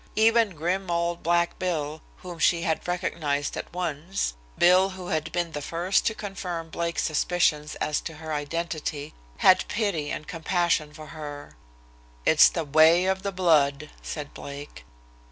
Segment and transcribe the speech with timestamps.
[0.15, 5.51] Even grim old "Black Bill," whom she had recognized at once, Bill, who had been
[5.51, 11.05] the first to confirm Blake's suspicions as to her identity, had pity and compassion for
[11.13, 11.55] her.
[12.25, 14.85] "It's the way of the blood," said Blake.